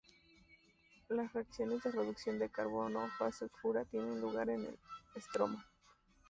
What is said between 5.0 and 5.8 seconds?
estroma.